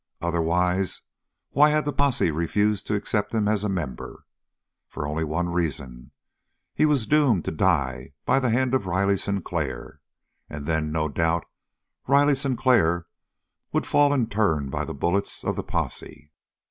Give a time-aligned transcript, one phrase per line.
[0.19, 1.03] Otherwise,
[1.51, 4.25] why had the posse refused to accept him as a member?
[4.87, 6.09] For only one reason:
[6.73, 10.01] He was doomed to die by the hand of Riley Sinclair,
[10.49, 11.45] and then, no doubt,
[12.07, 13.05] Riley Sinclair
[13.71, 16.31] would fall in turn by the bullets of the posse.